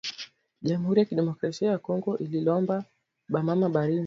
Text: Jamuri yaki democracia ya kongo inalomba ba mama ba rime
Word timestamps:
Jamuri 0.67 0.99
yaki 0.99 1.15
democracia 1.19 1.71
ya 1.71 1.77
kongo 1.85 2.11
inalomba 2.25 2.75
ba 3.31 3.39
mama 3.47 3.67
ba 3.73 3.81
rime 3.87 3.99